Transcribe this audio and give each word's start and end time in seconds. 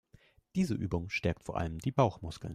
Diese 0.55 0.73
Übung 0.73 1.11
stärkt 1.11 1.43
vor 1.43 1.57
allem 1.57 1.77
die 1.77 1.91
Bauchmuskeln. 1.91 2.49